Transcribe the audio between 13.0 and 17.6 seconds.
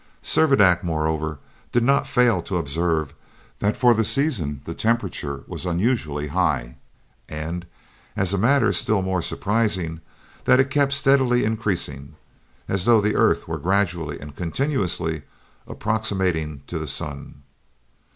earth were gradually and continuously approximating to the sun.